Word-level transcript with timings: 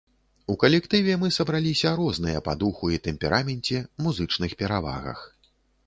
У 0.53 0.53
калектыве 0.61 1.17
мы 1.23 1.29
сабраліся 1.35 1.93
розныя 2.01 2.43
па 2.49 2.57
духу 2.65 2.85
і 2.97 3.01
тэмпераменце, 3.11 3.87
музычных 4.05 4.51
перавагах. 4.65 5.19